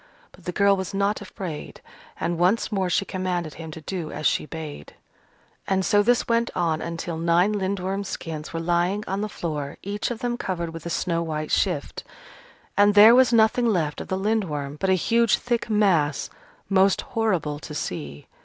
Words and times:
But 0.31 0.45
the 0.45 0.51
girl 0.51 0.75
was 0.75 0.95
not 0.95 1.21
afraid, 1.21 1.79
and 2.19 2.39
once 2.39 2.71
more 2.71 2.89
she 2.89 3.05
commanded 3.05 3.53
him 3.53 3.69
to 3.69 3.81
do 3.81 4.11
as 4.11 4.25
she 4.25 4.47
bade. 4.47 4.95
And 5.67 5.85
so 5.85 6.01
this 6.01 6.27
went 6.27 6.49
on 6.55 6.81
until 6.81 7.19
nine 7.19 7.53
Lindworm 7.53 8.03
skins 8.03 8.51
were 8.51 8.59
lying 8.59 9.03
on 9.07 9.21
the 9.21 9.29
floor, 9.29 9.77
each 9.83 10.09
of 10.09 10.17
them 10.17 10.37
covered 10.37 10.71
with 10.73 10.87
a 10.87 10.89
snow 10.89 11.21
white 11.21 11.51
shift. 11.51 12.03
And 12.75 12.95
there 12.95 13.13
was 13.13 13.31
nothing 13.31 13.67
left 13.67 14.01
of 14.01 14.07
the 14.07 14.17
Lindworm 14.17 14.77
but 14.79 14.89
a 14.89 14.93
huge 14.93 15.37
thick 15.37 15.69
mass, 15.69 16.31
most 16.67 17.01
horrible 17.13 17.59
to 17.59 17.75
see. 17.75 18.25